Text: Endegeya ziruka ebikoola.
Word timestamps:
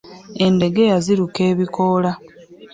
Endegeya 0.45 0.97
ziruka 1.05 1.39
ebikoola. 1.51 2.11